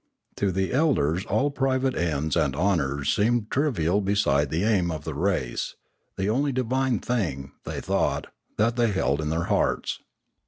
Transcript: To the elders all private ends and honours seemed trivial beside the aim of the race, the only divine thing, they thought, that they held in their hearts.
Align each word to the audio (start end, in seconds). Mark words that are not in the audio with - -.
To 0.37 0.51
the 0.51 0.73
elders 0.73 1.27
all 1.27 1.51
private 1.51 1.95
ends 1.95 2.35
and 2.35 2.55
honours 2.55 3.13
seemed 3.13 3.51
trivial 3.51 4.01
beside 4.01 4.49
the 4.49 4.63
aim 4.63 4.89
of 4.89 5.03
the 5.03 5.13
race, 5.13 5.75
the 6.17 6.27
only 6.27 6.51
divine 6.51 6.97
thing, 6.97 7.51
they 7.65 7.81
thought, 7.81 8.25
that 8.57 8.77
they 8.77 8.91
held 8.91 9.21
in 9.21 9.29
their 9.29 9.43
hearts. 9.43 9.99